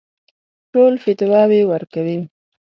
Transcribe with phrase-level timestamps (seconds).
[0.71, 2.17] ټول فتواوې ورکوي.